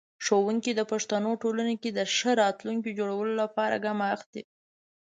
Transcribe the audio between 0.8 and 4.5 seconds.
پښتنو ټولنې کې د ښه راتلونکي جوړولو لپاره ګام اخلي.